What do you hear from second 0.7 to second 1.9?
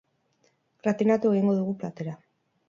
Gratinatu egingo dugu